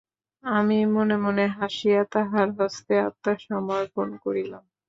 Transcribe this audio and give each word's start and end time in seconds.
আমি 0.43 0.77
মনে 0.95 1.15
মনে 1.17 1.45
হাসিয়া 1.57 2.01
তাহার 2.13 2.47
হস্তে 2.57 2.93
আত্মসমর্পণ 3.07 4.07
করিলাম। 4.23 4.63